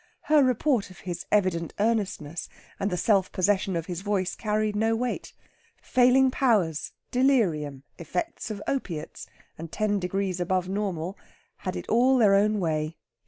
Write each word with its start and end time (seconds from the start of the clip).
Her 0.23 0.43
report 0.43 0.89
of 0.89 1.01
his 1.01 1.27
evident 1.31 1.75
earnestness 1.77 2.49
and 2.79 2.89
the 2.89 2.97
self 2.97 3.31
possession 3.31 3.75
of 3.75 3.85
his 3.85 4.01
voice 4.01 4.33
carried 4.33 4.75
no 4.75 4.95
weight; 4.95 5.31
failing 5.79 6.31
powers, 6.31 6.91
delirium, 7.11 7.83
effects 7.99 8.49
of 8.49 8.63
opiates, 8.67 9.27
and 9.59 9.71
ten 9.71 9.99
degrees 9.99 10.39
above 10.39 10.67
normal 10.67 11.19
had 11.57 11.75
it 11.75 11.87
all 11.87 12.17
their 12.17 12.33
own 12.33 12.59
way. 12.59 12.97